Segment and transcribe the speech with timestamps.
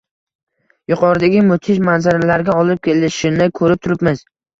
[0.93, 4.25] yuqoridagi mudhish manzaralarga olib kelishini ko‘rib turibmiz.